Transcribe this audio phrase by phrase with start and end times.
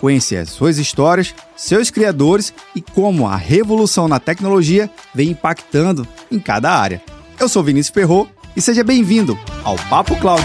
[0.00, 6.40] conhecer as suas histórias, seus criadores e como a revolução na tecnologia vem impactando em
[6.40, 7.02] cada área.
[7.38, 10.42] Eu sou Vinícius Ferro e seja bem-vindo ao Papo Cloud.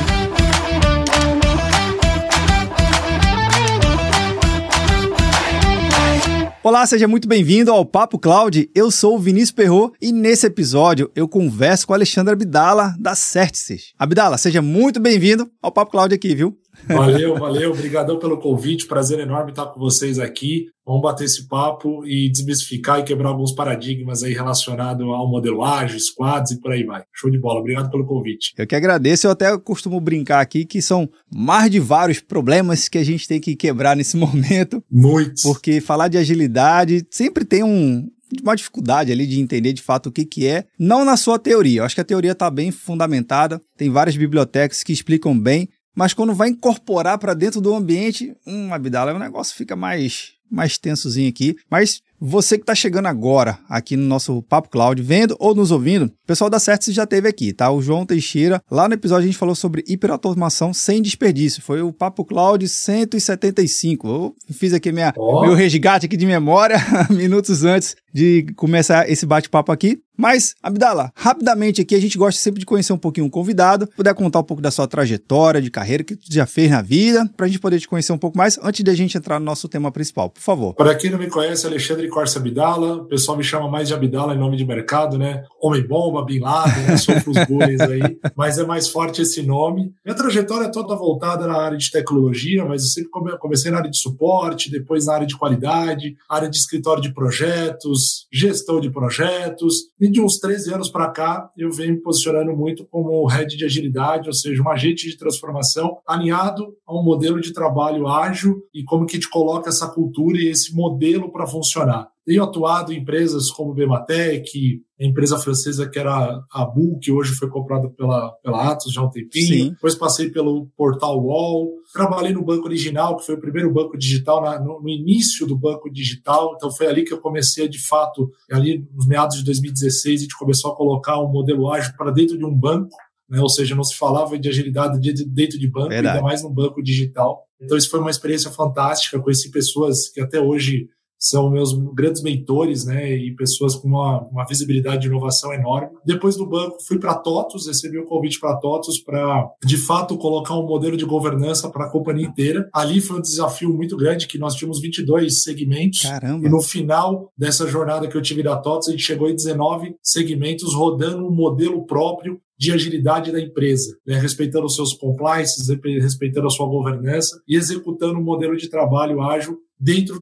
[6.66, 8.72] Olá, seja muito bem-vindo ao Papo Cloud.
[8.74, 13.14] Eu sou o Vinícius Perro e nesse episódio eu converso com a Alexandre Abdala da
[13.14, 13.94] Certices.
[14.00, 16.58] Abdala, seja muito bem-vindo ao Papo Cloud aqui, viu?
[16.88, 17.72] Valeu, valeu.
[17.72, 18.88] Obrigadão pelo convite.
[18.88, 20.68] Prazer enorme estar com vocês aqui.
[20.86, 26.00] Vamos bater esse papo e desmistificar e quebrar alguns paradigmas aí relacionados ao modelo ágil,
[26.00, 27.04] squads e por aí vai.
[27.12, 27.60] Show de bola.
[27.60, 28.54] Obrigado pelo convite.
[28.56, 29.26] Eu que agradeço.
[29.26, 33.40] Eu até costumo brincar aqui que são mais de vários problemas que a gente tem
[33.40, 34.84] que quebrar nesse momento.
[34.92, 35.42] Muitos.
[35.42, 38.08] Porque falar de agilidade sempre tem um,
[38.44, 41.82] uma dificuldade ali de entender de fato o que, que é, não na sua teoria.
[41.82, 46.14] Eu acho que a teoria está bem fundamentada, tem várias bibliotecas que explicam bem, mas
[46.14, 51.30] quando vai incorporar para dentro do ambiente, um Abdala, o negócio fica mais mais tensozinho
[51.30, 51.56] aqui.
[51.70, 56.06] Mas você que está chegando agora aqui no nosso Papo Cloud, vendo ou nos ouvindo,
[56.06, 57.70] o pessoal da Certis já teve aqui, tá?
[57.72, 61.62] O João Teixeira, lá no episódio a gente falou sobre hiperautomação sem desperdício.
[61.62, 64.08] Foi o Papo Cloud 175.
[64.08, 65.42] Eu fiz aqui minha, oh.
[65.42, 66.78] meu resgate aqui de memória,
[67.10, 70.00] minutos antes de começar esse bate-papo aqui.
[70.18, 73.88] Mas, Abdala, rapidamente aqui, a gente gosta sempre de conhecer um pouquinho o um convidado,
[73.96, 77.30] puder contar um pouco da sua trajetória de carreira, que tu já fez na vida,
[77.36, 79.46] para a gente poder te conhecer um pouco mais antes de a gente entrar no
[79.46, 80.74] nosso tema principal, por favor.
[80.74, 84.34] Para quem não me conhece, Alexandre Corsa Abdala, o pessoal me chama mais de Abdala
[84.34, 85.44] em nome de mercado, né?
[85.62, 86.98] Homem-bomba, Bin Laden, né?
[86.98, 88.02] sofro os bullies aí,
[88.36, 89.94] mas é mais forte esse nome.
[90.04, 93.92] Minha trajetória é toda voltada na área de tecnologia, mas eu sempre comecei na área
[93.92, 99.86] de suporte, depois na área de qualidade, área de escritório de projetos, gestão de projetos.
[100.06, 103.66] E de uns 13 anos para cá, eu venho me posicionando muito como head de
[103.66, 108.84] agilidade, ou seja, um agente de transformação alinhado a um modelo de trabalho ágil e
[108.84, 112.08] como que te coloca essa cultura e esse modelo para funcionar.
[112.26, 117.34] Tenho atuado em empresas como Bematec, a empresa francesa que era a Bull, que hoje
[117.34, 119.46] foi comprada pela, pela Atos já há um tempinho.
[119.46, 119.70] Sim.
[119.72, 121.70] Depois passei pelo Portal Wall.
[121.94, 125.56] Trabalhei no Banco Original, que foi o primeiro banco digital, na, no, no, início do
[125.56, 126.54] banco digital.
[126.56, 130.38] Então foi ali que eu comecei, de fato, ali nos meados de 2016, a gente
[130.38, 132.96] começou a colocar um modelo ágil para dentro de um banco.
[133.30, 133.40] Né?
[133.40, 136.18] Ou seja, não se falava de agilidade dentro de banco, Verdade.
[136.18, 137.44] ainda mais no banco digital.
[137.62, 139.20] Então isso foi uma experiência fantástica.
[139.20, 144.46] Conheci pessoas que até hoje são meus grandes mentores, né, e pessoas com uma, uma
[144.46, 145.90] visibilidade de inovação enorme.
[146.06, 149.78] Depois do banco, fui para TOTUS, recebi o um convite para a TOTUS para, de
[149.78, 152.70] fato, colocar um modelo de governança para a companhia inteira.
[152.74, 156.02] Ali foi um desafio muito grande, que nós tínhamos 22 segmentos.
[156.02, 156.46] Caramba!
[156.46, 159.96] E no final dessa jornada que eu tive da TOTUS, a gente chegou em 19
[160.02, 164.18] segmentos rodando um modelo próprio de agilidade da empresa, né?
[164.18, 165.68] respeitando os seus compliances,
[166.02, 170.20] respeitando a sua governança e executando um modelo de trabalho ágil dentro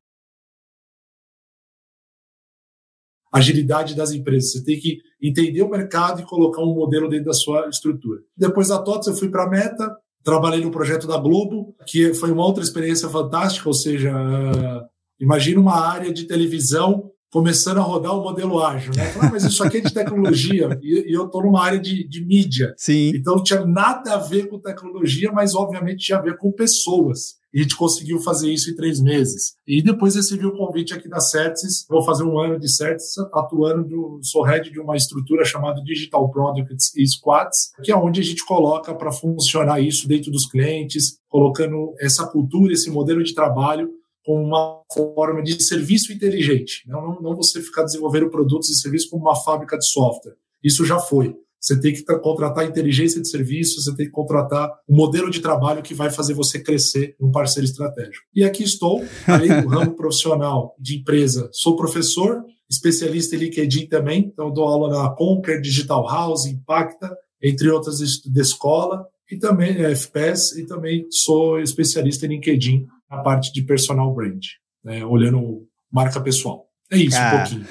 [3.34, 4.52] agilidade das empresas.
[4.52, 8.20] Você tem que entender o mercado e colocar um modelo dentro da sua estrutura.
[8.38, 12.32] Depois da TOTS, eu fui para a Meta, trabalhei no projeto da Globo, que foi
[12.32, 14.86] uma outra experiência fantástica, ou seja, uh,
[15.20, 19.12] imagina uma área de televisão começando a rodar o modelo ágil, né?
[19.20, 22.24] Ah, mas isso aqui é de tecnologia e, e eu estou numa área de, de,
[22.24, 22.76] mídia.
[22.78, 23.12] Sim.
[23.16, 27.42] Então não tinha nada a ver com tecnologia, mas obviamente tinha a ver com pessoas.
[27.54, 29.54] E a gente conseguiu fazer isso em três meses.
[29.68, 31.86] E depois recebi o convite aqui da Certis.
[31.88, 36.30] Vou fazer um ano de Certis atuando, do, sou head de uma estrutura chamada Digital
[36.32, 41.20] Products e Squads, que é onde a gente coloca para funcionar isso dentro dos clientes,
[41.30, 43.90] colocando essa cultura, esse modelo de trabalho
[44.26, 46.84] como uma forma de serviço inteligente.
[46.88, 50.36] Não, não, não você ficar desenvolvendo produtos e serviços como uma fábrica de software.
[50.64, 51.36] Isso já foi.
[51.64, 55.82] Você tem que contratar inteligência de serviço, você tem que contratar um modelo de trabalho
[55.82, 58.26] que vai fazer você crescer um parceiro estratégico.
[58.36, 64.30] E aqui estou, além do ramo profissional de empresa, sou professor, especialista em LinkedIn também,
[64.34, 69.92] então dou aula na Conquer, Digital House, Impacta, entre outras de escola, e também é,
[69.92, 74.44] FPS, e também sou especialista em LinkedIn, na parte de personal brand,
[74.84, 76.66] né, olhando marca pessoal.
[76.92, 77.36] É isso, Cara.
[77.36, 77.66] um pouquinho.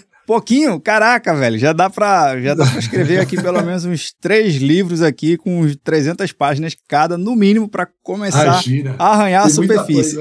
[0.26, 0.80] Pouquinho?
[0.80, 5.00] Caraca, velho, já dá pra, já dá pra escrever aqui pelo menos uns três livros
[5.00, 8.96] aqui com 300 páginas cada, no mínimo, para começar Imagina.
[8.98, 10.18] a arranhar Tem a superfície.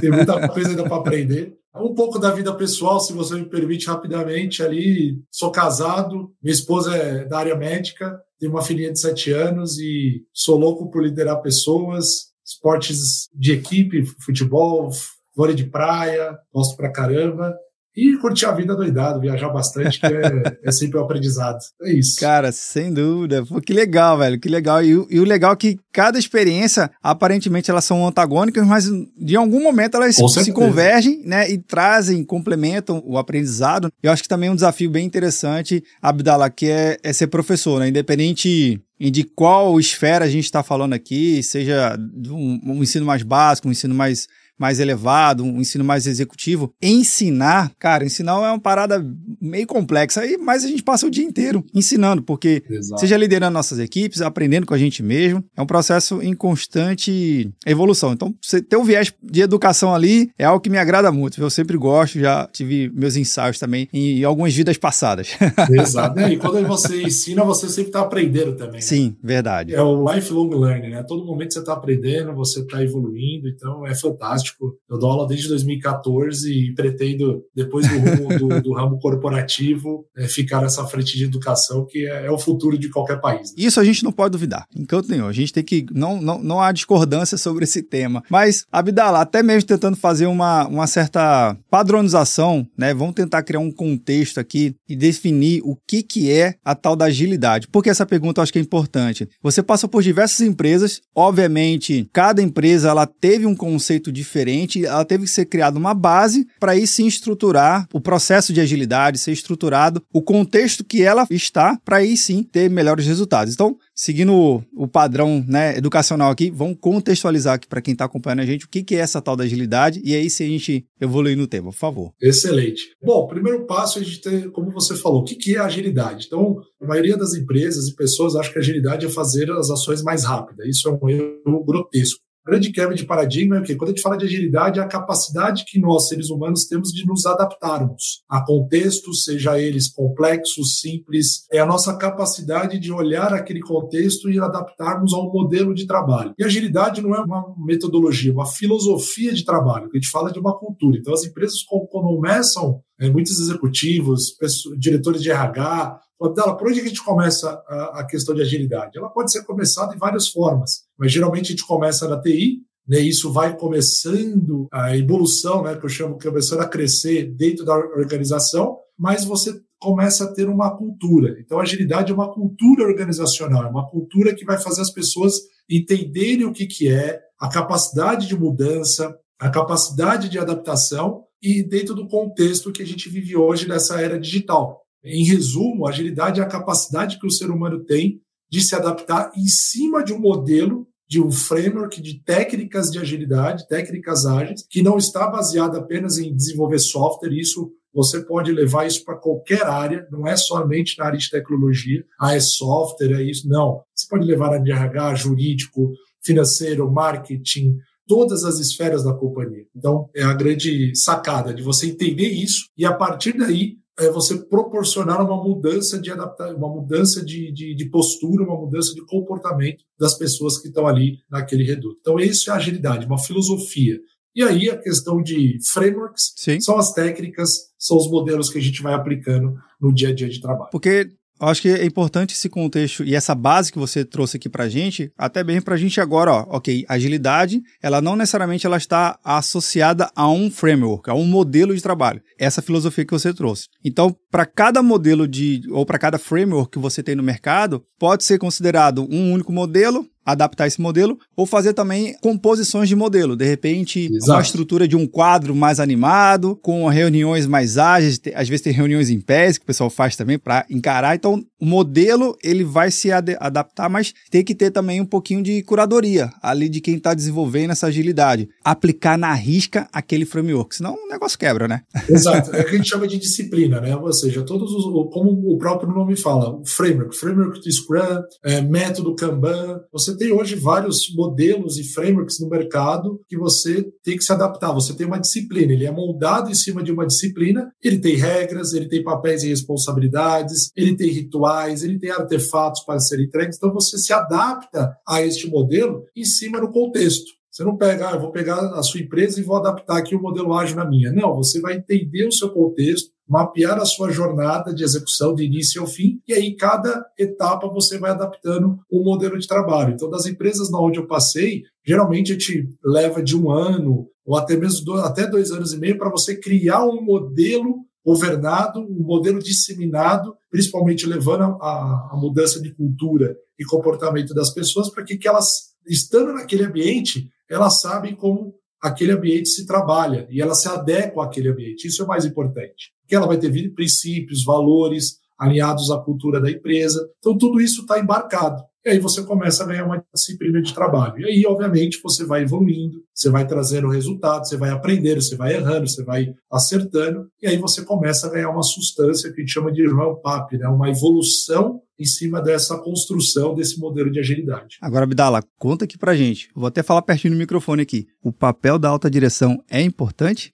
[0.00, 1.54] Tem muita coisa ainda para aprender.
[1.74, 5.16] Um pouco da vida pessoal, se você me permite rapidamente ali.
[5.30, 10.22] Sou casado, minha esposa é da área médica, tenho uma filhinha de sete anos e
[10.34, 14.90] sou louco por liderar pessoas, esportes de equipe, futebol,
[15.34, 17.54] vôlei de praia, gosto pra caramba.
[17.94, 21.58] E curtir a vida doidado, viajar bastante, que é, é sempre um aprendizado.
[21.82, 22.18] É isso.
[22.18, 23.44] Cara, sem dúvida.
[23.44, 24.82] Pô, que legal, velho, que legal.
[24.82, 29.62] E, e, o legal é que cada experiência, aparentemente, elas são antagônicas, mas de algum
[29.62, 30.56] momento elas Com se certeza.
[30.56, 33.92] convergem, né, e trazem, complementam o aprendizado.
[34.02, 37.78] Eu acho que também é um desafio bem interessante, Abdallah, que é, é ser professor,
[37.78, 41.98] né, independente de qual esfera a gente está falando aqui, seja
[42.28, 44.28] um, um ensino mais básico, um ensino mais
[44.62, 49.04] mais elevado, um ensino mais executivo, ensinar, cara, ensinar é uma parada
[49.40, 53.00] meio complexa, mas a gente passa o dia inteiro ensinando, porque Exato.
[53.00, 58.12] seja liderando nossas equipes, aprendendo com a gente mesmo, é um processo em constante evolução.
[58.12, 61.42] Então, você ter um viés de educação ali é algo que me agrada muito.
[61.42, 65.30] Eu sempre gosto, já tive meus ensaios também em algumas vidas passadas.
[65.72, 66.20] Exato.
[66.20, 68.74] E quando você ensina, você sempre está aprendendo também.
[68.74, 68.80] Né?
[68.80, 69.74] Sim, verdade.
[69.74, 71.02] É o lifelong learning, né?
[71.02, 74.51] Todo momento você está aprendendo, você está evoluindo, então é fantástico
[74.90, 80.26] Eu dou aula desde 2014 e pretendo, depois do, rumo, do, do ramo corporativo, é,
[80.26, 83.54] ficar nessa frente de educação, que é, é, o futuro de qualquer país.
[83.56, 85.26] Isso a gente não pode duvidar, enquanto nenhum.
[85.26, 85.86] A gente tem que.
[85.92, 88.22] Não, não, não há discordância sobre esse tema.
[88.28, 92.92] Mas, Abdala, até mesmo tentando fazer uma, uma certa padronização, né?
[92.92, 97.06] Vamos tentar criar um contexto aqui e definir o que, que é a tal da
[97.06, 97.68] agilidade.
[97.68, 99.28] Porque essa pergunta eu acho que é importante.
[99.42, 105.04] Você passa por diversas empresas, obviamente, cada empresa ela teve um conceito diferente diferente, ela
[105.04, 109.32] teve que ser criada uma base para aí se estruturar o processo de agilidade, ser
[109.32, 113.52] estruturado o contexto que ela está para aí sim ter melhores resultados.
[113.52, 118.46] Então, seguindo o padrão né, educacional aqui, vamos contextualizar aqui para quem está acompanhando a
[118.46, 121.36] gente o que, que é essa tal da agilidade e aí se a gente evoluir
[121.36, 122.12] no tema, por favor.
[122.20, 122.82] Excelente.
[123.02, 126.26] Bom, primeiro passo é a gente ter, como você falou, o que, que é agilidade?
[126.26, 130.24] Então, a maioria das empresas e pessoas acha que agilidade é fazer as ações mais
[130.24, 130.66] rápidas.
[130.66, 133.74] Isso é um erro grotesco grande quebra de paradigma é o quê?
[133.76, 137.06] Quando a gente fala de agilidade, é a capacidade que nós, seres humanos, temos de
[137.06, 141.46] nos adaptarmos a contextos, seja eles complexos, simples.
[141.52, 146.34] É a nossa capacidade de olhar aquele contexto e adaptarmos a um modelo de trabalho.
[146.38, 150.32] E agilidade não é uma metodologia, é uma filosofia de trabalho, que a gente fala
[150.32, 150.98] de uma cultura.
[150.98, 154.36] Então, as empresas começam, é, muitos executivos,
[154.78, 157.50] diretores de RH, Abdala, por onde a gente começa
[157.94, 158.98] a, questão de agilidade?
[158.98, 162.98] Ela pode ser começada de várias formas, mas geralmente a gente começa na TI, né,
[162.98, 168.76] isso vai começando a evolução, né, que eu chamo começando a crescer dentro da organização,
[168.98, 171.36] mas você começa a ter uma cultura.
[171.40, 175.34] Então, agilidade é uma cultura organizacional, é uma cultura que vai fazer as pessoas
[175.68, 181.94] entenderem o que, que é, a capacidade de mudança, a capacidade de adaptação e dentro
[181.94, 184.81] do contexto que a gente vive hoje nessa era digital.
[185.04, 188.20] Em resumo, agilidade é a capacidade que o ser humano tem
[188.50, 193.66] de se adaptar em cima de um modelo, de um framework de técnicas de agilidade,
[193.66, 197.32] técnicas ágeis, que não está baseado apenas em desenvolver software.
[197.32, 202.04] Isso você pode levar isso para qualquer área, não é somente na área de tecnologia.
[202.18, 203.48] Ah, é software, é isso.
[203.48, 203.82] Não.
[203.94, 205.92] Você pode levar na de RH, jurídico,
[206.22, 209.66] financeiro, marketing, todas as esferas da companhia.
[209.76, 214.38] Então, é a grande sacada de você entender isso e, a partir daí, é você
[214.38, 219.84] proporcionar uma mudança de adaptar, uma mudança de, de, de, postura, uma mudança de comportamento
[219.98, 221.98] das pessoas que estão ali naquele reduto.
[222.00, 223.98] Então, isso é agilidade, uma filosofia.
[224.34, 226.58] E aí a questão de frameworks Sim.
[226.60, 230.28] são as técnicas, são os modelos que a gente vai aplicando no dia a dia
[230.28, 230.70] de trabalho.
[230.70, 231.10] Porque
[231.48, 235.10] acho que é importante esse contexto e essa base que você trouxe aqui pra gente,
[235.16, 240.28] até bem pra gente agora, ó, ok, agilidade, ela não necessariamente ela está associada a
[240.28, 242.22] um framework, a um modelo de trabalho.
[242.38, 243.68] Essa filosofia que você trouxe.
[243.84, 248.24] Então, para cada modelo de ou para cada framework que você tem no mercado, pode
[248.24, 253.36] ser considerado um único modelo adaptar esse modelo ou fazer também composições de modelo.
[253.36, 254.32] De repente, Exato.
[254.32, 259.10] uma estrutura de um quadro mais animado, com reuniões mais ágeis, às vezes tem reuniões
[259.10, 261.14] em pés que o pessoal faz também para encarar.
[261.14, 265.40] Então, o modelo ele vai se ad adaptar, mas tem que ter também um pouquinho
[265.40, 268.48] de curadoria ali de quem está desenvolvendo essa agilidade.
[268.64, 271.82] Aplicar na risca aquele framework, senão o negócio quebra, né?
[272.10, 272.50] Exato.
[272.56, 273.96] É o que a gente chama de disciplina, né?
[274.10, 279.14] seja, todos os, como o próprio nome fala, o framework, framework de Scrum, é, método
[279.14, 279.82] Kanban.
[279.92, 284.72] Você tem hoje vários modelos e frameworks no mercado que você tem que se adaptar.
[284.72, 288.72] Você tem uma disciplina, ele é moldado em cima de uma disciplina, ele tem regras,
[288.72, 291.51] ele tem papéis e responsabilidades, ele tem rituais,
[291.82, 293.56] ele tem artefatos para serem entregues.
[293.56, 297.30] Então você se adapta a este modelo em cima do contexto.
[297.50, 300.54] Você não pega, ah, vou pegar a sua empresa e vou adaptar aqui o modelo
[300.54, 301.12] ágil na minha.
[301.12, 305.82] Não, você vai entender o seu contexto, mapear a sua jornada de execução de início
[305.82, 309.92] ao fim, e aí cada etapa você vai adaptando o modelo de trabalho.
[309.92, 314.36] Então, das empresas na onde eu passei, geralmente a gente leva de um ano ou
[314.36, 319.04] até mesmo dois, até dois anos e meio para você criar um modelo governado, um
[319.04, 325.16] modelo disseminado, principalmente levando a, a mudança de cultura e comportamento das pessoas para que,
[325.16, 325.46] que elas,
[325.88, 331.48] estando naquele ambiente, elas sabem como aquele ambiente se trabalha e ela se adequa àquele
[331.48, 331.88] ambiente.
[331.88, 332.92] Isso é o mais importante.
[333.00, 337.08] Porque ela vai ter princípios, valores alinhados à cultura da empresa.
[337.18, 338.62] Então, tudo isso está embarcado.
[338.84, 341.18] E aí você começa a ganhar uma disciplina de trabalho.
[341.20, 345.54] E aí, obviamente, você vai evoluindo, você vai trazendo resultados, você vai aprendendo, você vai
[345.54, 349.52] errando, você vai acertando, e aí você começa a ganhar uma substância que a gente
[349.52, 350.66] chama de ramp-up, né?
[350.68, 354.76] uma evolução em cima dessa construção desse modelo de agilidade.
[354.80, 356.48] Agora, Abdala, conta aqui pra gente.
[356.54, 358.08] Vou até falar pertinho no microfone aqui.
[358.22, 360.52] O papel da alta direção é importante?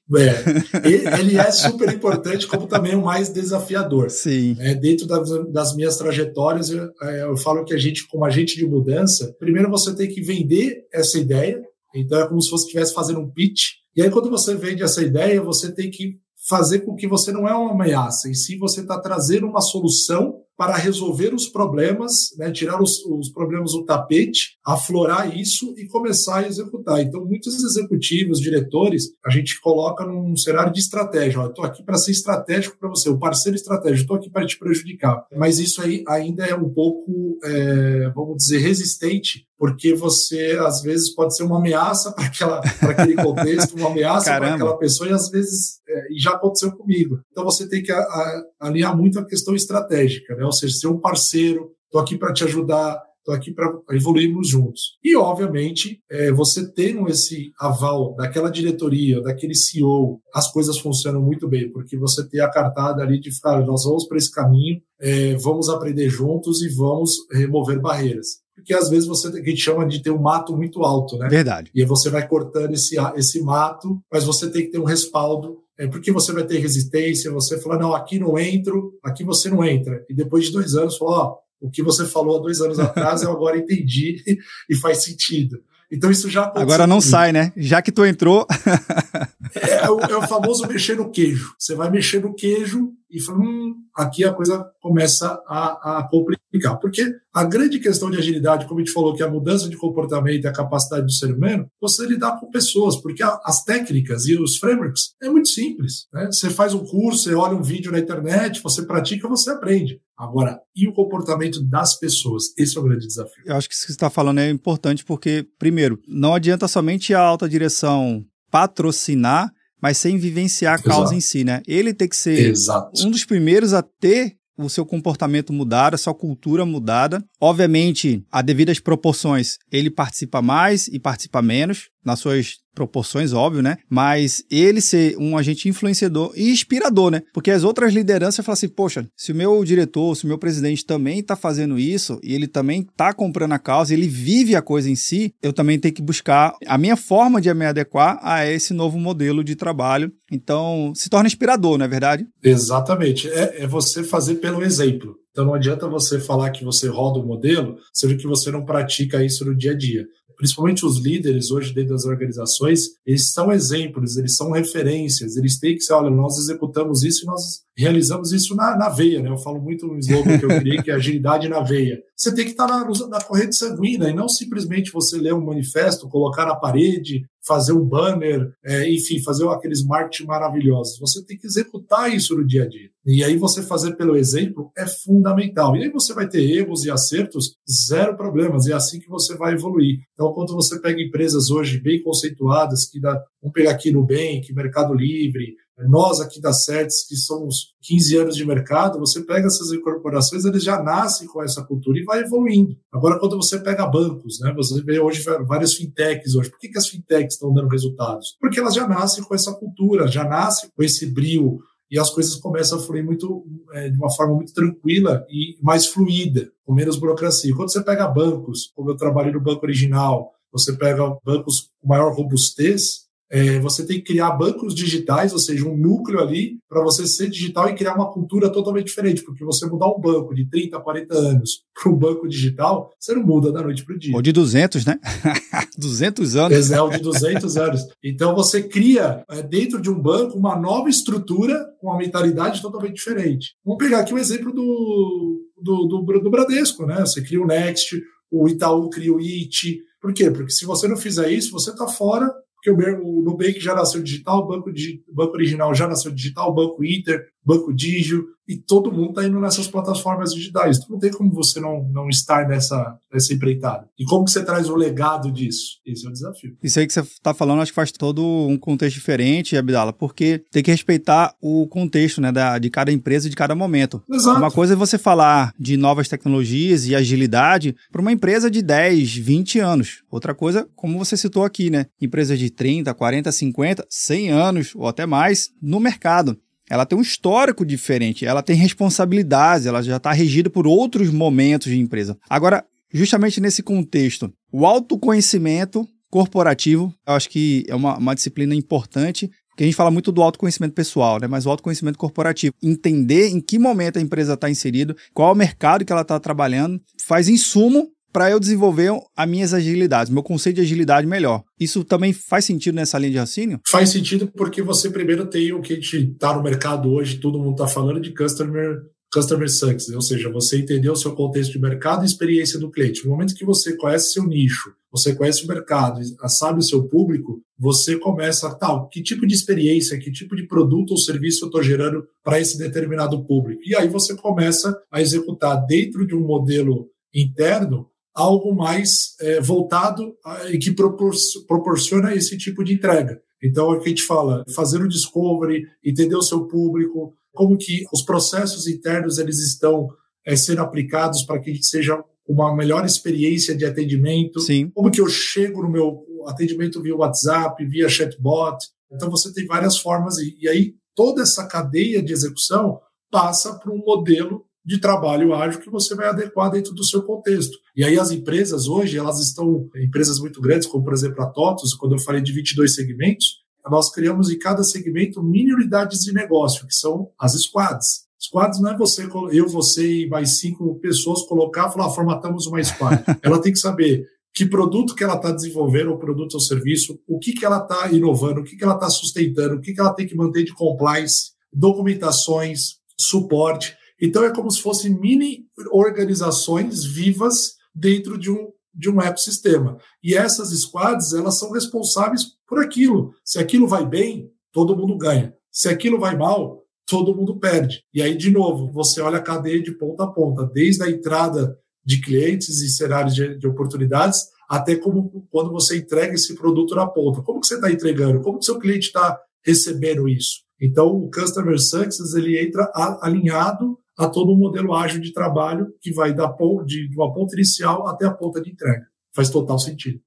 [0.85, 4.11] É, ele é super importante, como também o mais desafiador.
[4.11, 4.57] Sim.
[4.59, 8.57] É, dentro das, das minhas trajetórias, eu, é, eu falo que a gente, como agente
[8.57, 11.63] de mudança, primeiro você tem que vender essa ideia,
[12.01, 15.03] então é como se você estivesse fazendo um pitch, e aí quando você vende essa
[15.03, 18.81] ideia, você tem que fazer com que você não é uma ameaça, e sim você
[18.81, 24.59] está trazendo uma solução para resolver os problemas, né, tirar os, os, problemas do tapete,
[24.67, 27.01] aflorar isso e começar a executar.
[27.01, 31.47] Então, muitos executivos, diretores, a gente coloca num cenário de estratégia.
[31.47, 35.25] Estou aqui para ser estratégico para você, o parceiro estratégico, estou aqui para te prejudicar.
[35.37, 41.13] Mas isso aí ainda é um pouco, é, vamos dizer, resistente porque você às vezes
[41.13, 45.81] pode ser uma ameaça para aquele contexto, uma ameaça para aquela pessoa, e às vezes
[46.19, 47.21] já aconteceu comigo.
[47.31, 50.45] Então você tem que a, a, alinhar muito a questão estratégica, né?
[50.45, 54.99] ou seja, ser um parceiro, estou aqui para te ajudar, estou aqui para evoluirmos juntos.
[55.05, 61.47] E, obviamente, é, você tendo esse aval daquela diretoria, daquele CEO, as coisas funcionam muito
[61.47, 65.37] bem, porque você tem a cartada ali de ficar, nós vamos para esse caminho, é,
[65.37, 70.11] vamos aprender juntos e vamos remover barreiras porque às vezes você que chama de ter
[70.11, 71.29] um mato muito alto, né?
[71.29, 71.71] Verdade.
[71.73, 75.59] E aí você vai cortando esse, esse mato, mas você tem que ter um respaldo,
[75.79, 79.65] é, porque você vai ter resistência, você fala, não, aqui não entro, aqui você não
[79.65, 80.05] entra.
[80.11, 83.23] E depois de dois anos, fala, ó, o que você falou há dois anos atrás,
[83.23, 84.23] eu agora entendi
[84.69, 85.63] e faz sentido.
[85.91, 87.11] Então isso já Agora não comigo.
[87.11, 87.53] sai, né?
[87.57, 88.47] Já que tu entrou.
[89.57, 91.55] é, é, o, é, o, famoso mexer no queijo.
[91.59, 96.79] Você vai mexer no queijo e fala, hum, aqui a coisa começa a, a, complicar.
[96.79, 97.03] Porque
[97.33, 100.45] a grande questão de agilidade, como a gente falou, que é a mudança de comportamento
[100.45, 104.37] e a capacidade do ser humano, você lidar com pessoas, porque a, as técnicas e
[104.37, 106.07] os frameworks é muito simples.
[106.13, 106.27] Né?
[106.27, 110.01] Você faz um curso, você olha um vídeo na internet, você pratica, você aprende.
[110.19, 112.47] Agora, e o comportamento das pessoas?
[112.59, 113.45] Esse é o grande desafio.
[113.47, 117.15] Eu acho que isso que você está falando é importante porque, primeiro, não adianta somente
[117.15, 121.15] a alta direção patrocinar mas sem vivenciar a causa Exato.
[121.15, 121.63] em si, né?
[121.67, 122.91] Ele tem que ser Exato.
[123.07, 127.25] um dos primeiros a ter o seu comportamento mudado, a sua cultura mudada.
[127.41, 133.79] Obviamente, a devidas proporções, ele participa mais e participa menos nas suas proporções, óbvio, né?
[133.91, 137.23] Mas ele ser um agente influenciador e inspirador, né?
[137.35, 140.87] Porque as outras lideranças falam assim, poxa, se o meu diretor, se o meu presidente
[140.87, 144.89] também está fazendo isso e ele também está comprando a causa, ele vive a coisa
[144.89, 148.73] em si, eu também tenho que buscar a minha forma de me adequar a esse
[148.73, 150.13] novo modelo de trabalho.
[150.31, 152.27] Então, se torna inspirador, não é verdade?
[152.43, 153.29] Exatamente.
[153.29, 155.17] É, é você fazer pelo exemplo.
[155.33, 159.25] Então não adianta você falar que você roda o modelo, sendo que você não pratica
[159.25, 160.07] isso no dia a dia
[160.39, 165.75] principalmente os líderes hoje dentro das organizações, eles são exemplos, eles são referências, eles têm
[165.75, 167.43] que ser, olha, nós executamos isso e nós
[167.77, 169.29] realizamos isso na, na veia, né?
[169.29, 172.01] Eu falo muito no slogan que eu criei, que é agilidade na veia.
[172.17, 176.09] Você tem que estar na, na corrente sanguínea e não simplesmente você ler um manifesto,
[176.09, 180.99] colocar na parede, fazer um banner, é, enfim, fazer aqueles marketing maravilhosos.
[181.01, 182.91] Você tem que executar isso no dia a dia.
[183.07, 185.75] E aí você fazer pelo exemplo é fundamental.
[185.75, 187.57] E aí você vai ter erros e acertos,
[187.89, 188.67] zero problemas.
[188.67, 190.01] E é assim que você vai evoluir.
[190.13, 194.93] Então, quando você pega empresas hoje bem conceituadas, que dá, vamos pegar aqui Nubank, Mercado
[194.93, 195.55] Livre,
[195.87, 200.65] nós aqui da CETES, que somos 15 anos de mercado, você pega essas incorporações, eles
[200.65, 202.77] já nascem com essa cultura e vai evoluindo.
[202.93, 206.51] Agora, quando você pega bancos, né, você vê hoje várias fintechs hoje.
[206.51, 208.37] Por que, que as fintechs estão dando resultados?
[208.41, 211.59] Porque elas já nascem com essa cultura, já nascem com esse brilho
[211.91, 215.87] e as coisas começam a fluir muito é, de uma forma muito tranquila e mais
[215.87, 217.55] fluida, com menos burocracia.
[217.55, 222.15] Quando você pega bancos, como eu trabalhei no banco original, você pega bancos com maior
[222.15, 227.07] robustez, é, você tem que criar bancos digitais, ou seja, um núcleo ali para você
[227.07, 230.79] ser digital e criar uma cultura totalmente diferente, porque você mudar um banco de 30,
[230.81, 234.15] 40 anos para um banco digital, você não muda da noite para o dia.
[234.15, 234.99] Ou de 200, né?
[235.77, 236.71] 200 anos.
[236.71, 237.87] É, de 200 anos.
[238.03, 242.95] Então você cria é, dentro de um banco uma nova estrutura com uma mentalidade totalmente
[242.95, 243.55] diferente.
[243.65, 247.01] Vamos pegar aqui o um exemplo do, do, do, do Bradesco, né?
[247.01, 250.31] Você cria o Next, o Itaú cria o IT, por quê?
[250.31, 252.33] Porque se você não fizer isso, você está fora
[252.63, 254.71] porque o, Nubank já nasceu digital, o banco,
[255.09, 259.39] banco original já nasceu digital, o Banco Inter, Banco Digio, e todo mundo está indo
[259.39, 260.79] nessas plataformas digitais.
[260.79, 263.87] Então não tem como você não, não estar nessa, nessa empreitada.
[263.99, 265.79] E como que você traz o legado disso?
[265.87, 266.57] Esse é o desafio.
[266.63, 270.43] Isso aí que você está falando, acho que faz todo um contexto diferente, Abdala, porque
[270.51, 274.03] tem que respeitar o contexto né, da, de cada empresa e de cada momento.
[274.11, 274.39] Exato.
[274.39, 279.15] Uma coisa é você falar de novas tecnologias e agilidade para uma empresa de 10,
[279.15, 280.03] 20 anos.
[280.11, 281.87] Outra coisa, como você citou aqui, né?
[282.01, 286.39] Empresas de 30, 40, 50, 100 anos ou até mais no mercado
[286.71, 291.71] ela tem um histórico diferente, ela tem responsabilidades, ela já está regida por outros momentos
[291.71, 292.17] de empresa.
[292.29, 299.31] Agora, justamente nesse contexto, o autoconhecimento corporativo, eu acho que é uma, uma disciplina importante
[299.59, 301.27] porque a gente fala muito do autoconhecimento pessoal, né?
[301.27, 302.55] Mas o autoconhecimento corporativo.
[302.63, 306.21] Entender em que momento a empresa está inserida, qual é o mercado que ela está
[306.21, 311.43] trabalhando, faz insumo para eu desenvolver as minhas agilidades, meu conceito de agilidade melhor.
[311.59, 313.61] Isso também faz sentido nessa linha de raciocínio?
[313.69, 317.39] Faz sentido porque você primeiro tem o que a gente está no mercado hoje, todo
[317.39, 321.59] mundo está falando de customer customer success, ou seja, você entender o seu contexto de
[321.59, 323.05] mercado e experiência do cliente.
[323.05, 327.41] No momento que você conhece seu nicho, você conhece o mercado, sabe o seu público,
[327.59, 331.63] você começa, tal, que tipo de experiência, que tipo de produto ou serviço eu estou
[331.63, 333.63] gerando para esse determinado público.
[333.65, 340.13] E aí você começa a executar dentro de um modelo interno algo mais é, voltado
[340.25, 341.15] a, e que propor,
[341.47, 343.21] proporciona esse tipo de entrega.
[343.43, 347.57] Então, é o que a gente fala, fazer o discovery, entender o seu público, como
[347.57, 349.89] que os processos internos eles estão
[350.27, 354.69] é, sendo aplicados para que seja uma melhor experiência de atendimento, Sim.
[354.75, 358.59] como que eu chego no meu atendimento via WhatsApp, via chatbot.
[358.93, 362.81] Então, você tem várias formas, e, e aí toda essa cadeia de execução
[363.13, 367.57] passa para um modelo de trabalho ágil que você vai adequar dentro do seu contexto.
[367.75, 371.73] E aí as empresas hoje, elas estão, empresas muito grandes, como por exemplo a TOTUS,
[371.73, 376.67] quando eu falei de 22 segmentos, nós criamos em cada segmento mini unidades de negócio,
[376.67, 378.07] que são as squads.
[378.21, 382.47] Squads não é você, eu, você e mais cinco pessoas colocar e falar, ah, formatamos
[382.47, 383.03] uma squad.
[383.23, 387.19] ela tem que saber que produto que ela está desenvolvendo, o produto ou serviço, o
[387.19, 389.95] que, que ela está inovando, o que, que ela está sustentando, o que, que ela
[389.95, 393.78] tem que manter de compliance, documentações, suporte.
[394.01, 399.79] Então é como se fossem mini organizações vivas dentro de um, de um ecossistema.
[400.03, 403.13] E essas squads, elas são responsáveis por aquilo.
[403.25, 405.35] Se aquilo vai bem, todo mundo ganha.
[405.51, 407.83] Se aquilo vai mal, todo mundo perde.
[407.93, 411.59] E aí, de novo, você olha a cadeia de ponta a ponta, desde a entrada
[411.85, 416.87] de clientes e cenários de, de oportunidades, até como quando você entrega esse produto na
[416.87, 417.23] ponta.
[417.23, 418.21] Como que você está entregando?
[418.21, 420.43] Como que seu cliente está recebendo isso?
[420.61, 422.71] Então, o Customer Success ele entra
[423.03, 426.29] alinhado a todo um modelo ágil de trabalho que vai da
[426.65, 428.87] de, uma ponta inicial até a ponta de entrega.
[429.13, 430.01] Faz total sentido.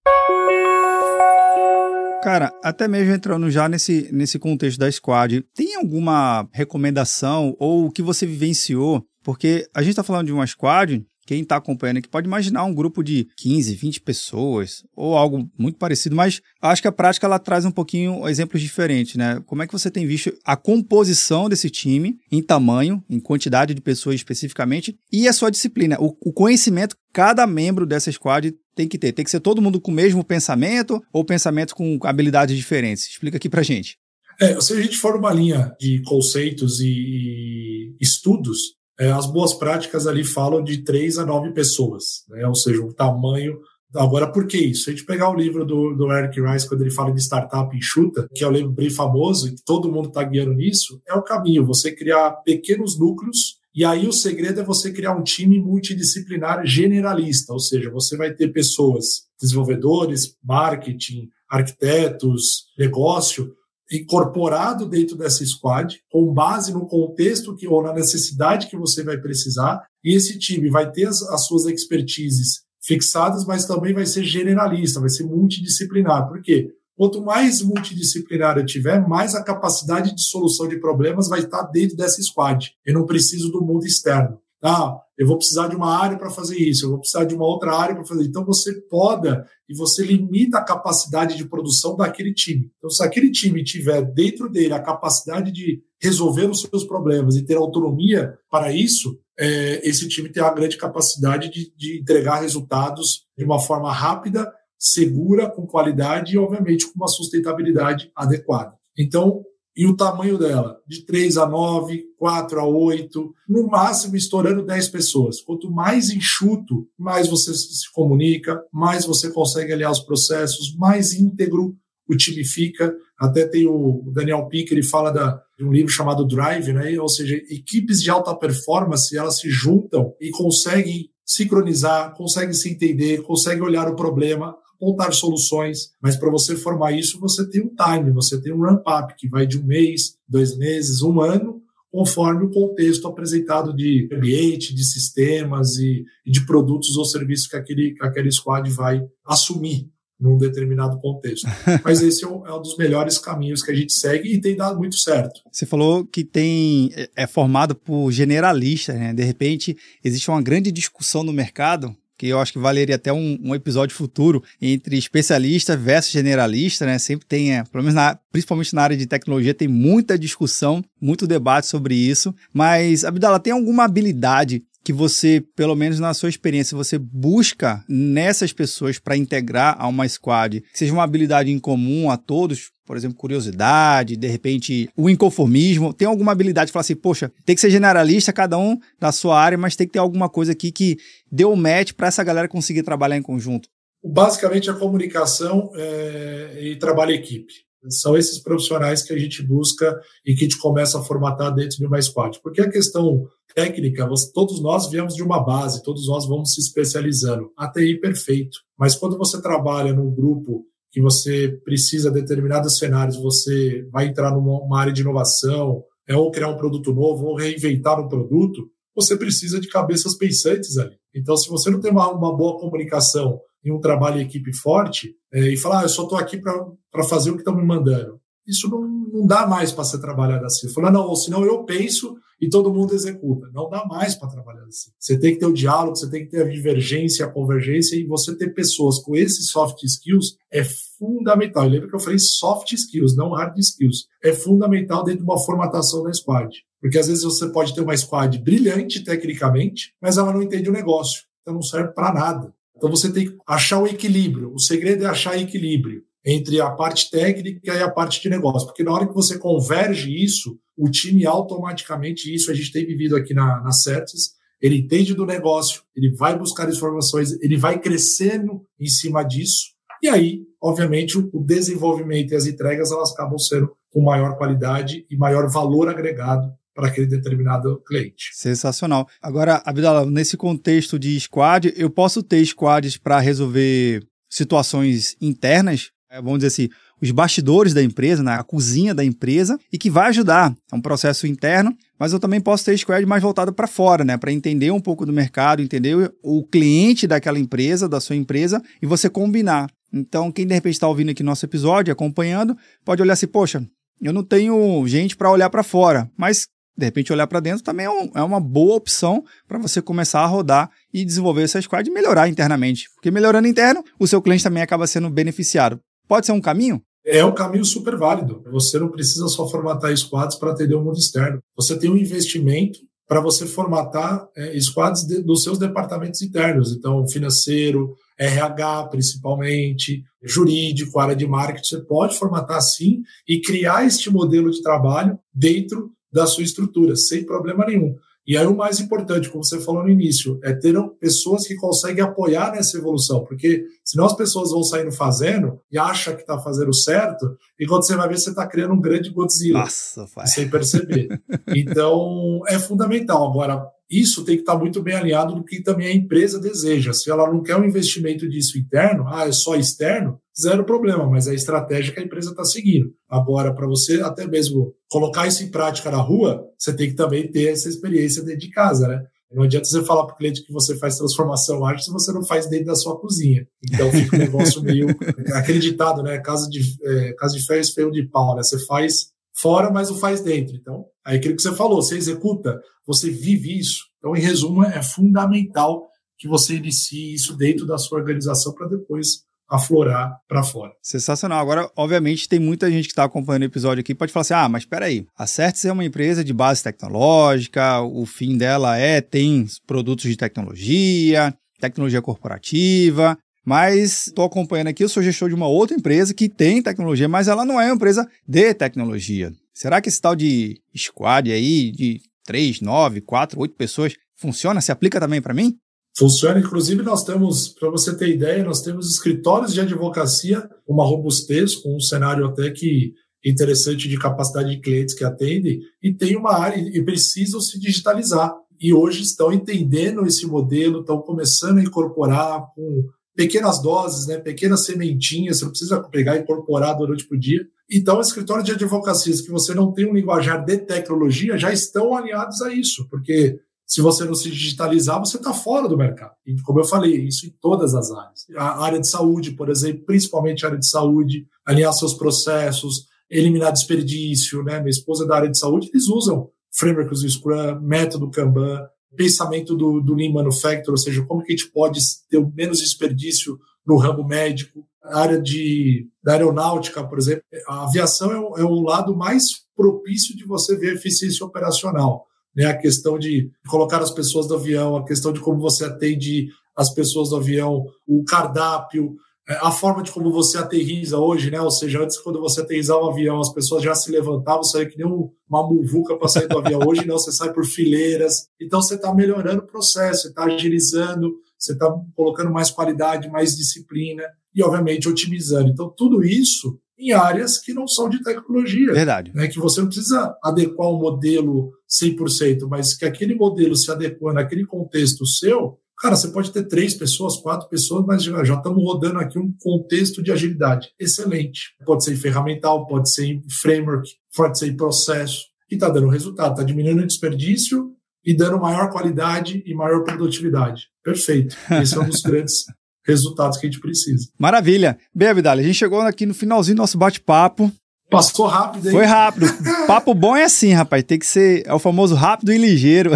[2.23, 7.91] Cara, até mesmo entrando já nesse, nesse contexto da squad, tem alguma recomendação ou o
[7.91, 9.04] que você vivenciou?
[9.23, 12.74] Porque a gente está falando de uma squad quem está acompanhando aqui pode imaginar um
[12.74, 17.40] grupo de 15, 20 pessoas ou algo muito parecido, mas acho que a prática ela
[17.40, 19.42] traz um pouquinho exemplos diferentes, né?
[19.46, 23.82] Como é que você tem visto a composição desse time em tamanho, em quantidade de
[23.82, 28.88] pessoas especificamente e a sua disciplina, o, o conhecimento que cada membro dessa squad tem
[28.88, 29.12] que ter?
[29.12, 33.08] Tem que ser todo mundo com o mesmo pensamento ou pensamento com habilidades diferentes?
[33.08, 33.98] Explica aqui pra gente.
[34.40, 40.08] É, se a gente for uma linha de conceitos e estudos, é, as boas práticas
[40.08, 42.45] ali falam de três a nove pessoas, né?
[42.45, 43.60] ou seja, o tamanho.
[43.93, 44.84] Agora, por que isso?
[44.84, 47.75] Se a gente pegar o livro do, do Eric Rice, quando ele fala de startup
[47.75, 51.21] enxuta, que é o livro bem famoso, e todo mundo está guiando nisso, é o
[51.21, 56.65] caminho, você criar pequenos núcleos e aí o segredo é você criar um time multidisciplinar
[56.65, 63.54] generalista, ou seja, você vai ter pessoas, desenvolvedores, marketing, arquitetos, negócio,
[63.91, 69.17] incorporado dentro dessa squad, com base no contexto que, ou na necessidade que você vai
[69.17, 74.23] precisar, e esse time vai ter as, as suas expertises fixadas, mas também vai ser
[74.23, 76.27] generalista, vai ser multidisciplinar.
[76.27, 76.73] Por quê?
[76.95, 81.95] Quanto mais multidisciplinar eu tiver, mais a capacidade de solução de problemas vai estar dentro
[81.95, 82.71] dessa squad.
[82.86, 84.39] Eu não preciso do mundo externo.
[84.63, 87.45] Ah, eu vou precisar de uma área para fazer isso, eu vou precisar de uma
[87.45, 88.26] outra área para fazer.
[88.26, 92.71] Então você poda e você limita a capacidade de produção daquele time.
[92.78, 97.45] Então, se aquele time tiver dentro dele a capacidade de resolver os seus problemas e
[97.45, 103.26] ter autonomia para isso, é, esse time tem a grande capacidade de, de entregar resultados
[103.38, 108.74] de uma forma rápida, segura, com qualidade e, obviamente, com uma sustentabilidade adequada.
[108.97, 109.43] Então,
[109.76, 114.90] e o tamanho dela, de 3 a 9, 4 a 8, no máximo estourando 10
[114.90, 115.42] pessoas.
[115.42, 121.76] Quanto mais enxuto, mais você se comunica, mais você consegue aliar os processos, mais íntegro
[122.10, 122.94] o time fica.
[123.18, 127.00] Até tem o Daniel Pique, ele fala da, de um livro chamado Drive, né?
[127.00, 133.22] ou seja, equipes de alta performance, elas se juntam e conseguem sincronizar, conseguem se entender,
[133.22, 138.12] conseguem olhar o problema, apontar soluções, mas para você formar isso, você tem um time,
[138.12, 142.50] você tem um ramp-up que vai de um mês, dois meses, um ano, conforme o
[142.50, 148.04] contexto apresentado de ambiente, de sistemas e, e de produtos ou serviços que aquele, que
[148.04, 149.88] aquele squad vai assumir
[150.20, 151.48] num determinado contexto.
[151.84, 154.56] Mas esse é um, é um, dos melhores caminhos que a gente segue e tem
[154.56, 155.41] dado muito certo.
[155.52, 159.13] Você falou que tem é, é formado por generalistas, né?
[159.13, 163.40] De repente existe uma grande discussão no mercado que eu acho que valeria até um,
[163.44, 167.00] um, episódio futuro entre especialista versus generalista, né?
[167.00, 171.26] Sempre tem, é, pelo menos na, principalmente na área de tecnologia, tem muita discussão, muito
[171.26, 172.32] debate sobre isso.
[172.54, 178.52] Mas, Abdala, tem alguma habilidade que você, pelo menos na sua experiência, você busca nessas
[178.52, 182.98] pessoas para integrar a uma squad, que seja uma habilidade em comum a todos, por
[182.98, 187.62] exemplo, curiosidade, de repente o inconformismo, tem alguma habilidade de falar assim, poxa, tem que
[187.62, 190.98] ser generalista, cada um da sua área, mas tem que ter alguma coisa aqui que
[191.32, 193.70] dê um match para essa galera conseguir trabalhar em conjunto?
[194.04, 197.54] Basicamente a comunicação é, e trabalho em equipe.
[197.89, 201.78] São esses profissionais que a gente busca e que a gente começa a formatar dentro
[201.78, 202.39] de uma squad.
[202.41, 207.52] Porque a questão técnica, todos nós viemos de uma base, todos nós vamos se especializando.
[207.58, 208.60] ATI perfeito.
[208.78, 214.32] Mas quando você trabalha num grupo que você precisa de determinados cenários, você vai entrar
[214.32, 219.17] numa área de inovação, é ou criar um produto novo, ou reinventar um produto, você
[219.17, 220.96] precisa de cabeças pensantes ali.
[221.15, 225.15] Então, se você não tem uma, uma boa comunicação e um trabalho em equipe forte,
[225.32, 228.19] é, e falar, ah, eu só estou aqui para fazer o que estão me mandando,
[228.47, 230.67] isso não, não dá mais para ser trabalhado assim.
[230.69, 233.47] Falar, não, ou senão eu penso e todo mundo executa.
[233.54, 234.89] Não dá mais para trabalhar assim.
[234.97, 238.06] Você tem que ter o diálogo, você tem que ter a divergência, a convergência, e
[238.06, 241.67] você ter pessoas com esses soft skills é fundamental.
[241.67, 244.08] lembra que eu falei soft skills, não hard skills.
[244.24, 246.52] É fundamental dentro de uma formatação da squad.
[246.82, 250.74] Porque às vezes você pode ter uma squad brilhante tecnicamente, mas ela não entende o
[250.74, 251.24] negócio.
[251.41, 252.54] Então não serve para nada.
[252.82, 254.52] Então você tem que achar o equilíbrio.
[254.52, 258.84] O segredo é achar equilíbrio entre a parte técnica e a parte de negócio, porque
[258.84, 263.36] na hora que você converge isso, o time automaticamente, isso a gente tem vivido aqui
[263.36, 268.88] na, na Certis, ele entende do negócio, ele vai buscar informações, ele vai crescendo em
[268.88, 274.38] cima disso, e aí, obviamente, o desenvolvimento e as entregas elas acabam sendo com maior
[274.38, 278.32] qualidade e maior valor agregado para aquele determinado cliente.
[278.34, 279.08] Sensacional.
[279.22, 286.22] Agora, Abdala, nesse contexto de squad, eu posso ter squads para resolver situações internas é,
[286.22, 286.70] vamos dizer assim,
[287.02, 290.54] os bastidores da empresa, né, a cozinha da empresa, e que vai ajudar.
[290.70, 294.18] É um processo interno, mas eu também posso ter squad mais voltado para fora, né,
[294.18, 298.86] para entender um pouco do mercado, entender o cliente daquela empresa, da sua empresa, e
[298.86, 299.72] você combinar.
[299.94, 303.66] Então, quem de repente está ouvindo aqui nosso episódio, acompanhando, pode olhar assim, poxa,
[304.02, 306.46] eu não tenho gente para olhar para fora, mas
[306.82, 310.22] de repente olhar para dentro também é, um, é, uma boa opção para você começar
[310.22, 312.89] a rodar e desenvolver essa squad e melhorar internamente.
[312.96, 315.80] Porque melhorando interno, o seu cliente também acaba sendo beneficiado.
[316.08, 316.82] Pode ser um caminho?
[317.06, 318.44] É um caminho super válido.
[318.52, 321.39] Você não precisa só formatar squads para atender o mundo externo.
[321.56, 326.72] Você tem um investimento para você formatar é, squads de, dos seus departamentos internos.
[326.72, 331.67] Então, financeiro, RH principalmente, jurídico, área de marketing.
[331.67, 337.26] Você pode formatar sim e criar este modelo de trabalho dentro da sua estrutura, sem
[337.26, 337.95] problema nenhum.
[338.26, 342.04] E aí o mais importante, como você falou no início, é ter pessoas que conseguem
[342.04, 346.74] apoiar nessa evolução, porque senão as pessoas vão saindo fazendo e acham que está fazendo
[346.74, 349.60] certo, e quando você vai ver, você está criando um grande Godzilla.
[349.60, 351.10] Nossa, sem perceber.
[351.50, 353.28] então, é fundamental.
[353.28, 356.93] Agora, isso tem que estar muito bem alinhado do que também a empresa deseja.
[356.93, 361.27] Se ela não quer um investimento disso interno, ah, é só externo, zero problema, mas
[361.27, 362.91] é a estratégia que a empresa está seguindo.
[363.10, 367.30] Agora, para você até mesmo colocar isso em prática na rua, você tem que também
[367.30, 369.01] ter essa experiência dentro de casa, né?
[369.34, 372.25] Não adianta você falar para o cliente que você faz transformação ágil se você não
[372.25, 373.47] faz dentro da sua cozinha.
[373.65, 374.88] Então fica um negócio meio
[375.34, 376.19] acreditado, né?
[376.19, 378.43] Casa de, é, casa de férias feio de pau, né?
[378.43, 380.56] Você faz fora, mas não faz dentro.
[380.56, 383.86] Então, é aquilo que você falou, você executa, você vive isso.
[383.97, 389.23] Então, em resumo, é fundamental que você inicie isso dentro da sua organização para depois
[389.52, 390.72] aflorar para fora.
[390.82, 391.40] Sensacional.
[391.40, 394.48] Agora, obviamente, tem muita gente que está acompanhando o episódio aqui pode falar assim: ah,
[394.48, 399.02] mas espera aí, a Certis é uma empresa de base tecnológica, o fim dela é
[399.02, 403.18] tem produtos de tecnologia, tecnologia corporativa.
[403.44, 407.28] Mas estou acompanhando aqui, eu sou gestor de uma outra empresa que tem tecnologia, mas
[407.28, 409.34] ela não é uma empresa de tecnologia.
[409.52, 414.62] Será que esse tal de squad aí, de 3, 9, 4, 8 pessoas, funciona?
[414.62, 415.58] Se aplica também para mim?
[415.97, 421.56] Funciona, inclusive nós temos, para você ter ideia, nós temos escritórios de advocacia, uma robustez,
[421.56, 426.34] com um cenário até que interessante de capacidade de clientes que atendem, e tem uma
[426.34, 428.34] área, e precisam se digitalizar.
[428.60, 434.65] E hoje estão entendendo esse modelo, estão começando a incorporar com pequenas doses, né, pequenas
[434.65, 437.45] sementinhas, você não precisa pegar e incorporar durante o dia.
[437.69, 442.41] Então, escritórios de advocacia que você não tem um linguajar de tecnologia já estão alinhados
[442.41, 443.39] a isso, porque
[443.72, 446.12] se você não se digitalizar, você está fora do mercado.
[446.28, 448.26] E, como eu falei, isso em todas as áreas.
[448.36, 453.54] A área de saúde, por exemplo, principalmente a área de saúde, alinhar seus processos, eliminar
[453.54, 454.60] desperdício, né?
[454.60, 458.60] Minha esposa é da área de saúde, eles usam frameworks do Scrum, método Kanban,
[458.94, 461.80] pensamento do, do Lean Manufacturing, ou seja, como que a gente pode
[462.10, 464.68] ter menos desperdício no ramo médico.
[464.84, 469.24] A área de, da aeronáutica, por exemplo, a aviação é o, é o lado mais
[469.56, 472.46] propício de você ver eficiência operacional né?
[472.46, 476.74] A questão de colocar as pessoas do avião, a questão de como você atende as
[476.74, 478.96] pessoas do avião, o cardápio,
[479.30, 481.39] é, a forma de como você aterriza hoje, né?
[481.39, 484.78] Ou seja, antes, quando você aterrizava um avião, as pessoas já se levantavam, saía que
[484.78, 486.60] nem uma muvuca para sair do avião.
[486.65, 488.28] Hoje não, você sai por fileiras.
[488.39, 493.36] Então, você está melhorando o processo, você está agilizando, você está colocando mais qualidade, mais
[493.36, 495.50] disciplina e, obviamente, otimizando.
[495.50, 498.74] Então, tudo isso em áreas que não são de tecnologia.
[498.74, 499.12] Verdade.
[499.13, 504.20] Né, que você não precisa adequar um modelo 100%, mas que aquele modelo se adequando
[504.20, 508.63] àquele contexto seu, cara, você pode ter três pessoas, quatro pessoas, mas já, já estamos
[508.63, 511.56] rodando aqui um contexto de agilidade excelente.
[511.65, 515.89] Pode ser em ferramental, pode ser em framework, pode ser em processo, e está dando
[515.89, 520.63] resultado, está diminuindo o desperdício e dando maior qualidade e maior produtividade.
[520.84, 521.36] Perfeito.
[521.62, 522.46] Esse é um dos grandes
[522.86, 524.08] resultados que a gente precisa.
[524.17, 524.78] Maravilha.
[524.94, 527.52] Bem, Abdala, a gente chegou aqui no finalzinho do nosso bate-papo.
[527.91, 528.72] Passou rápido, hein?
[528.72, 529.26] Foi rápido.
[529.67, 530.82] Papo bom é assim, rapaz.
[530.86, 531.44] Tem que ser.
[531.46, 532.91] É o famoso rápido e ligeiro.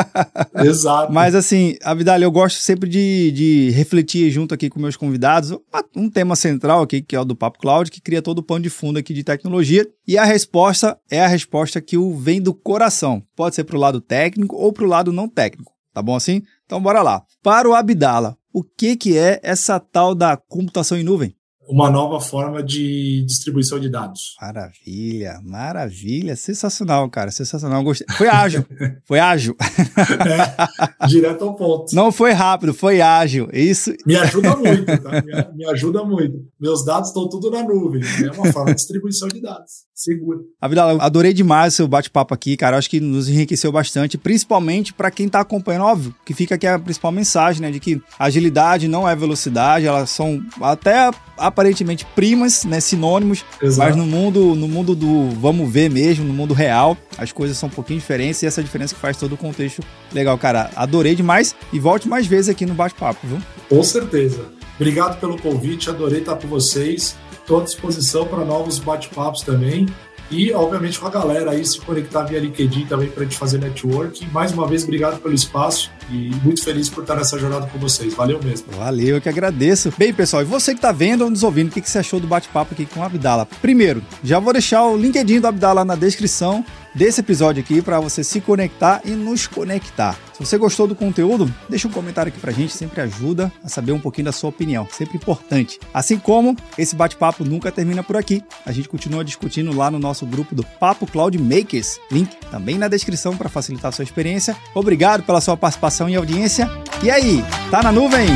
[0.64, 1.12] Exato.
[1.12, 5.52] Mas assim, Abdala, eu gosto sempre de, de refletir junto aqui com meus convidados
[5.94, 8.62] um tema central aqui, que é o do Papo Cloud, que cria todo o pano
[8.62, 9.86] de fundo aqui de tecnologia.
[10.08, 13.22] E a resposta é a resposta que vem do coração.
[13.36, 15.72] Pode ser para o lado técnico ou para o lado não técnico.
[15.92, 16.42] Tá bom assim?
[16.64, 17.22] Então bora lá.
[17.42, 21.34] Para o Abdala, o que, que é essa tal da computação em nuvem?
[21.68, 24.34] Uma nova forma de distribuição de dados.
[24.40, 27.84] Maravilha, maravilha, sensacional, cara, sensacional.
[27.84, 28.08] Gostei.
[28.16, 28.66] Foi ágil,
[29.06, 29.54] foi ágil.
[29.60, 31.94] É, direto ao ponto.
[31.94, 33.48] Não foi rápido, foi ágil.
[33.52, 33.94] Isso.
[34.04, 35.22] Me ajuda muito, tá?
[35.22, 36.44] Me, me ajuda muito.
[36.58, 38.02] Meus dados estão tudo na nuvem.
[38.02, 39.89] É uma forma de distribuição de dados.
[40.00, 40.38] Segura.
[40.58, 42.78] Avidal, adorei demais o seu bate-papo aqui, cara.
[42.78, 46.78] Acho que nos enriqueceu bastante, principalmente para quem está acompanhando, óbvio, que fica aqui a
[46.78, 47.70] principal mensagem, né?
[47.70, 52.80] De que agilidade não é velocidade, elas são até aparentemente primas, né?
[52.80, 53.90] Sinônimos, Exato.
[53.90, 57.68] mas no mundo, no mundo do vamos ver mesmo, no mundo real, as coisas são
[57.68, 59.82] um pouquinho diferentes e essa diferença que faz todo o contexto
[60.14, 60.70] legal, cara.
[60.76, 63.38] Adorei demais e volte mais vezes aqui no bate-papo, viu?
[63.68, 64.46] Com certeza.
[64.76, 67.18] Obrigado pelo convite, adorei estar com vocês.
[67.50, 69.88] Estou à disposição para novos bate-papos também.
[70.30, 73.58] E, obviamente, com a galera aí se conectar via LinkedIn também para a gente fazer
[73.58, 74.24] network.
[74.26, 78.14] Mais uma vez, obrigado pelo espaço e muito feliz por estar nessa jornada com vocês.
[78.14, 78.66] Valeu mesmo.
[78.72, 79.92] Valeu, eu que agradeço.
[79.96, 82.20] Bem, pessoal, e você que está vendo ou nos ouvindo, o que, que você achou
[82.20, 83.46] do bate-papo aqui com o Abdala?
[83.60, 88.24] Primeiro, já vou deixar o LinkedIn do Abdala na descrição desse episódio aqui para você
[88.24, 90.18] se conectar e nos conectar.
[90.32, 93.92] Se você gostou do conteúdo, deixa um comentário aqui pra gente, sempre ajuda a saber
[93.92, 95.78] um pouquinho da sua opinião, sempre importante.
[95.92, 100.24] Assim como esse bate-papo nunca termina por aqui, a gente continua discutindo lá no nosso
[100.24, 104.56] grupo do Papo Cloud Makers, link também na descrição para facilitar a sua experiência.
[104.74, 105.56] Obrigado pela sua
[106.00, 106.70] participação e audiência.
[107.02, 108.26] E aí, tá na nuvem?